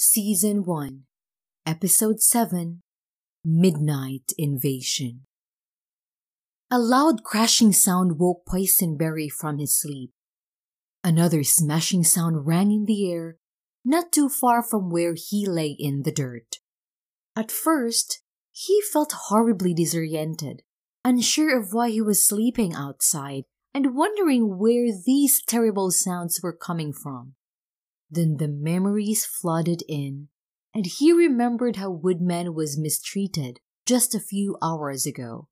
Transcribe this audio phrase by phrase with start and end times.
[0.00, 1.02] Season 1,
[1.66, 2.82] Episode 7
[3.44, 5.22] Midnight Invasion.
[6.70, 10.12] A loud crashing sound woke Poysenberry from his sleep.
[11.02, 13.38] Another smashing sound rang in the air,
[13.84, 16.58] not too far from where he lay in the dirt.
[17.34, 18.22] At first,
[18.52, 20.62] he felt horribly disoriented,
[21.04, 23.42] unsure of why he was sleeping outside
[23.74, 27.34] and wondering where these terrible sounds were coming from.
[28.10, 30.28] Then the memories flooded in,
[30.74, 35.48] and he remembered how Woodman was mistreated just a few hours ago.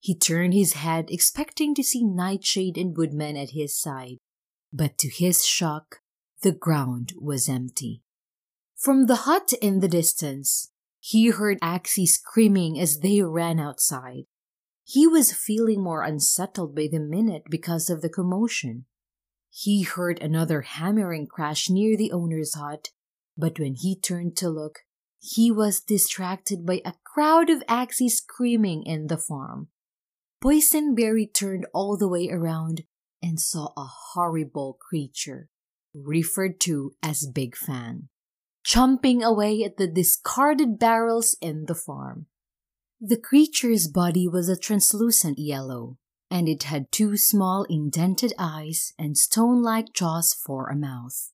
[0.00, 4.18] He turned his head, expecting to see Nightshade and Woodman at his side,
[4.72, 6.00] but to his shock,
[6.42, 8.02] the ground was empty.
[8.76, 14.24] From the hut in the distance, he heard Axie screaming as they ran outside.
[14.84, 18.84] He was feeling more unsettled by the minute because of the commotion.
[19.56, 22.88] He heard another hammering crash near the owner's hut,
[23.36, 24.80] but when he turned to look,
[25.20, 29.68] he was distracted by a crowd of Axie screaming in the farm.
[30.42, 32.82] Poysenberry turned all the way around
[33.22, 35.48] and saw a horrible creature,
[35.94, 38.08] referred to as Big Fang,
[38.66, 42.26] chomping away at the discarded barrels in the farm.
[43.00, 45.96] The creature's body was a translucent yellow,
[46.34, 51.30] and it had two small indented eyes and stone-like jaws for a mouth.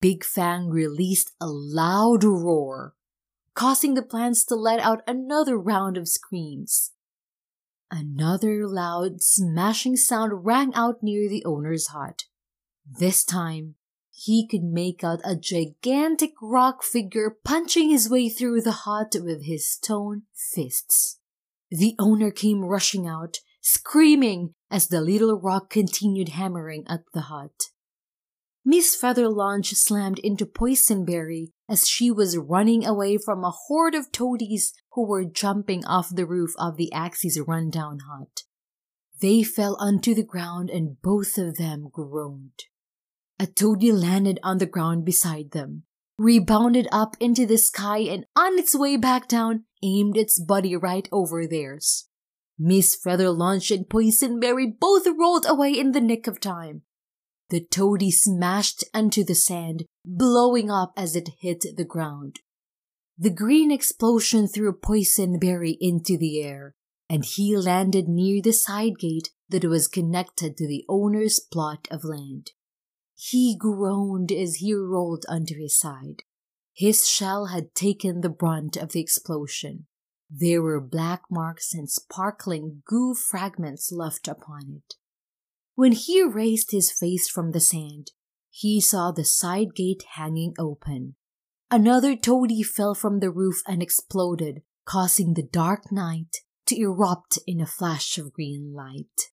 [0.00, 2.96] Big Fang released a loud roar,
[3.54, 6.90] causing the plants to let out another round of screams.
[7.88, 12.24] Another loud smashing sound rang out near the owner's hut.
[12.84, 13.76] This time,
[14.10, 19.44] he could make out a gigantic rock figure punching his way through the hut with
[19.44, 21.20] his stone fists.
[21.70, 23.38] The owner came rushing out,
[23.68, 27.64] screaming as the little rock continued hammering at the hut.
[28.64, 34.72] Miss Featherlaunch slammed into Poysenberry as she was running away from a horde of toadies
[34.92, 38.44] who were jumping off the roof of the Axie's rundown hut.
[39.20, 42.66] They fell onto the ground and both of them groaned.
[43.40, 45.82] A toady landed on the ground beside them,
[46.18, 51.08] rebounded up into the sky, and on its way back down, aimed its body right
[51.10, 52.05] over theirs.
[52.58, 56.82] Miss Featherlaunch and Poysenberry both rolled away in the nick of time.
[57.50, 62.40] The toady smashed into the sand, blowing up as it hit the ground.
[63.18, 66.74] The green explosion threw Poysenberry into the air,
[67.08, 72.04] and he landed near the side gate that was connected to the owner's plot of
[72.04, 72.52] land.
[73.14, 76.24] He groaned as he rolled onto his side.
[76.74, 79.86] His shell had taken the brunt of the explosion.
[80.30, 84.94] There were black marks and sparkling goo fragments left upon it.
[85.74, 88.12] When he raised his face from the sand,
[88.50, 91.14] he saw the side gate hanging open.
[91.70, 97.60] Another toady fell from the roof and exploded, causing the dark night to erupt in
[97.60, 99.30] a flash of green light.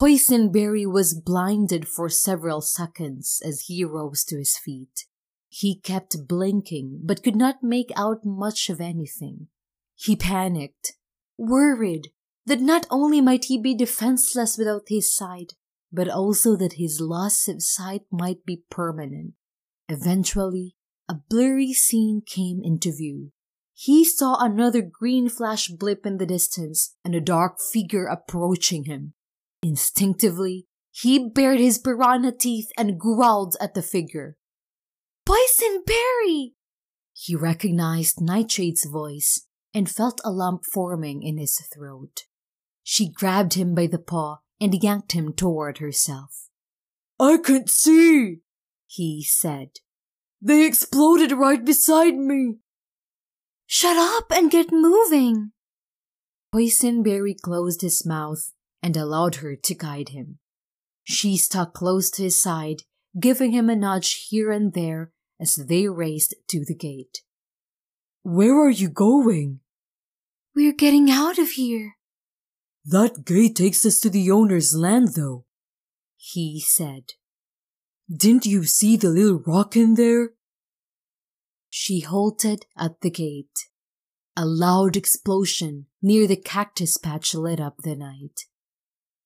[0.00, 5.06] Poysenberry was blinded for several seconds as he rose to his feet.
[5.48, 9.48] He kept blinking but could not make out much of anything.
[9.96, 10.92] He panicked,
[11.38, 12.08] worried
[12.46, 15.54] that not only might he be defenseless without his sight,
[15.92, 19.34] but also that his loss of sight might be permanent.
[19.88, 20.74] Eventually,
[21.08, 23.30] a blurry scene came into view.
[23.72, 29.14] He saw another green flash blip in the distance and a dark figure approaching him.
[29.62, 34.36] Instinctively, he bared his piranha teeth and growled at the figure.
[35.26, 36.52] Poysenberry!
[37.12, 42.22] He recognized Nightshade's voice and felt a lump forming in his throat.
[42.82, 46.48] She grabbed him by the paw and yanked him toward herself.
[47.18, 48.40] I can't see,
[48.86, 49.70] he said.
[50.40, 52.56] They exploded right beside me.
[53.66, 55.52] Shut up and get moving.
[56.54, 58.52] Poysenberry closed his mouth
[58.82, 60.38] and allowed her to guide him.
[61.02, 62.82] She stuck close to his side,
[63.18, 67.22] giving him a nudge here and there as they raced to the gate.
[68.22, 69.60] Where are you going?
[70.54, 71.96] We're getting out of here.
[72.84, 75.46] That gate takes us to the owner's land, though,
[76.16, 77.14] he said.
[78.14, 80.30] Didn't you see the little rock in there?
[81.70, 83.68] She halted at the gate.
[84.36, 88.42] A loud explosion near the cactus patch lit up the night.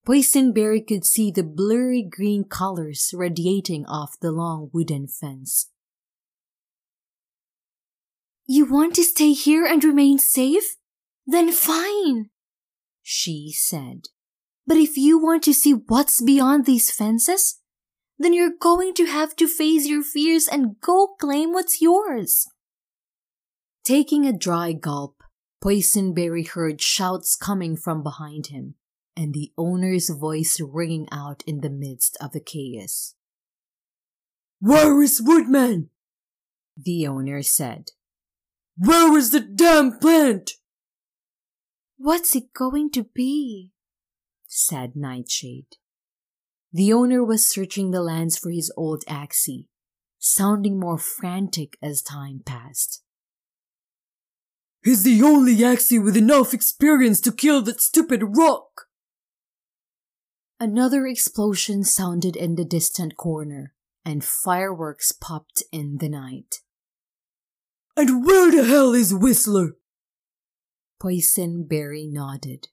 [0.07, 5.71] Poysenberry could see the blurry green colors radiating off the long wooden fence.
[8.47, 10.77] You want to stay here and remain safe?
[11.31, 12.31] Then fine,
[13.03, 14.07] she said.
[14.67, 17.61] But if you want to see what's beyond these fences,
[18.19, 22.47] then you're going to have to face your fears and go claim what's yours.
[23.85, 25.23] Taking a dry gulp,
[25.63, 28.77] Boysenberry heard shouts coming from behind him,
[29.15, 33.15] and the owner's voice ringing out in the midst of the chaos.
[34.61, 35.91] Where is Woodman?
[36.75, 37.91] The owner said.
[38.79, 40.53] Where is the damn plant?
[41.99, 43.73] What's it going to be?
[44.47, 45.77] said Nightshade.
[46.73, 49.67] The owner was searching the lands for his old Axie,
[50.19, 53.03] sounding more frantic as time passed.
[54.85, 58.87] He's the only Axie with enough experience to kill that stupid rock!
[60.61, 63.75] Another explosion sounded in the distant corner,
[64.05, 66.57] and fireworks popped in the night.
[67.97, 69.73] And where the hell is Whistler?
[71.01, 72.69] Boysenberry nodded.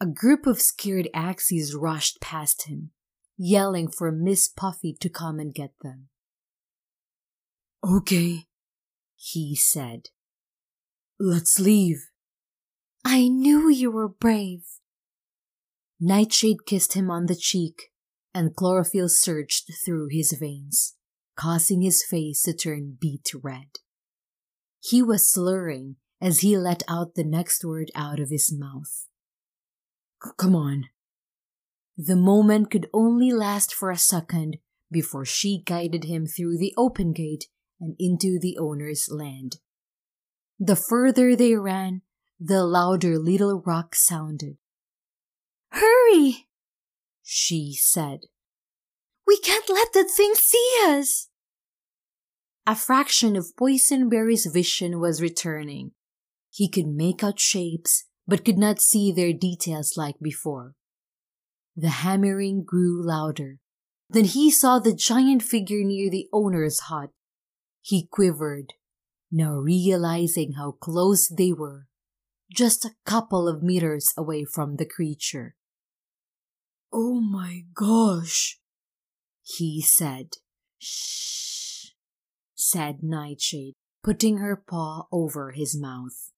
[0.00, 2.90] A group of scared Axies rushed past him,
[3.36, 6.08] yelling for Miss Puffy to come and get them.
[7.84, 8.46] Okay,
[9.16, 10.08] he said.
[11.18, 12.08] Let's leave.
[13.04, 14.64] I knew you were brave.
[16.00, 17.92] Nightshade kissed him on the cheek,
[18.34, 20.94] and chlorophyll surged through his veins,
[21.36, 23.78] causing his face to turn beet red.
[24.80, 29.08] He was slurring as he let out the next word out of his mouth.
[30.38, 30.84] Come on.
[31.96, 34.58] The moment could only last for a second
[34.90, 37.46] before she guided him through the open gate
[37.80, 39.56] and into the owner's land.
[40.60, 42.02] The further they ran,
[42.38, 44.58] the louder Little Rock sounded.
[45.72, 46.46] Hurry!
[47.24, 48.20] she said.
[49.26, 51.28] We can't let that thing see us!
[52.64, 55.92] A fraction of Boysenberry's vision was returning.
[56.52, 60.74] He could make out shapes but could not see their details like before.
[61.74, 63.58] The hammering grew louder.
[64.10, 67.10] Then he saw the giant figure near the owner's hut.
[67.80, 68.74] He quivered,
[69.30, 71.86] now realizing how close they were,
[72.54, 75.56] just a couple of meters away from the creature.
[76.92, 78.60] Oh my gosh,
[79.42, 80.34] he said.
[80.78, 81.92] Shh,
[82.54, 86.31] said Nightshade, putting her paw over his mouth.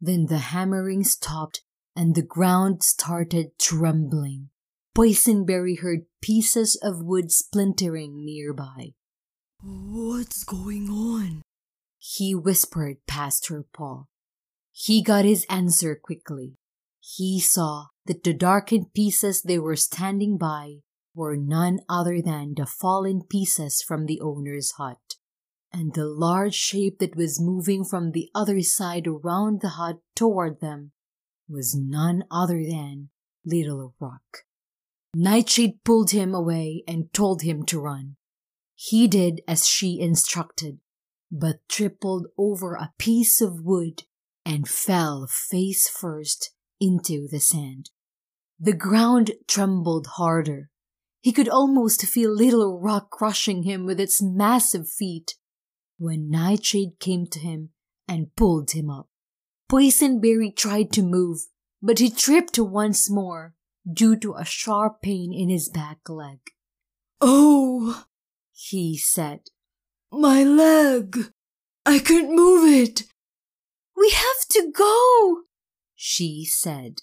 [0.00, 1.62] Then the hammering stopped
[1.96, 4.50] and the ground started trembling.
[4.96, 8.94] Boysenberry heard pieces of wood splintering nearby.
[9.62, 11.42] What's going on?
[11.98, 14.04] He whispered past her paw.
[14.72, 16.56] He got his answer quickly.
[17.00, 20.76] He saw that the darkened pieces they were standing by
[21.14, 24.98] were none other than the fallen pieces from the owner's hut
[25.74, 30.60] and the large shape that was moving from the other side around the hut toward
[30.60, 30.92] them
[31.48, 33.08] was none other than
[33.44, 34.44] Little Rock.
[35.16, 38.14] Nightshade pulled him away and told him to run.
[38.76, 40.78] He did as she instructed,
[41.30, 44.04] but tripled over a piece of wood
[44.46, 47.90] and fell face first into the sand.
[48.60, 50.70] The ground trembled harder.
[51.20, 55.34] He could almost feel Little Rock crushing him with its massive feet
[55.98, 57.70] when Nightshade came to him
[58.08, 59.08] and pulled him up.
[59.70, 61.40] Boysenberry tried to move,
[61.82, 63.54] but he tripped once more
[63.90, 66.38] due to a sharp pain in his back leg.
[67.20, 68.06] Oh,
[68.52, 69.40] he said.
[70.12, 71.32] My leg!
[71.86, 73.04] I can't move it!
[73.96, 75.42] We have to go,
[75.94, 77.00] she said.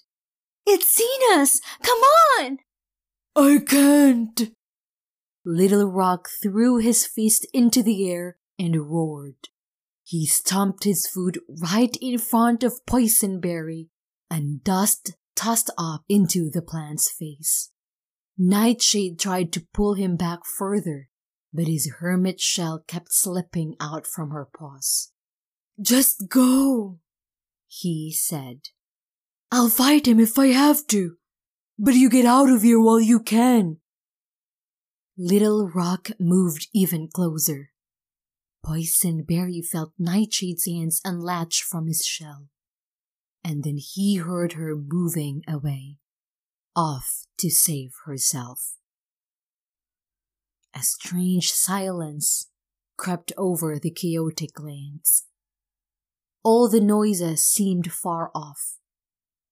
[0.66, 1.60] It's seen us!
[1.82, 2.58] Come on!
[3.34, 4.52] I can't!
[5.44, 9.48] Little Rock threw his fist into the air and roared.
[10.04, 13.88] He stomped his foot right in front of Boysenberry,
[14.30, 17.70] and dust tossed up into the plant's face.
[18.38, 21.08] Nightshade tried to pull him back further,
[21.52, 25.12] but his hermit shell kept slipping out from her paws.
[25.80, 26.98] Just go,
[27.66, 28.68] he said.
[29.50, 31.16] I'll fight him if I have to,
[31.78, 33.78] but you get out of here while you can.
[35.18, 37.71] Little Rock moved even closer.
[38.64, 42.48] Boysenberry felt Nightshade's hands unlatch from his shell,
[43.42, 45.96] and then he heard her moving away,
[46.76, 48.76] off to save herself.
[50.74, 52.50] A strange silence
[52.96, 55.26] crept over the chaotic lands.
[56.44, 58.78] All the noises seemed far off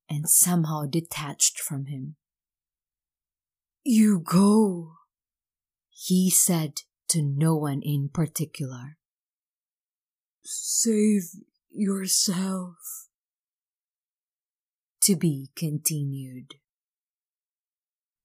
[0.09, 2.17] and somehow detached from him.
[3.85, 4.93] You go,
[5.91, 8.99] he said to no one in particular.
[10.53, 11.31] Save
[11.71, 13.07] yourself.
[15.03, 16.55] To be continued.